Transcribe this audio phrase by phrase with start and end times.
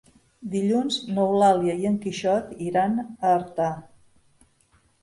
[0.53, 3.07] Dilluns n'Eulàlia i en Quixot iran a
[3.37, 3.71] Artà.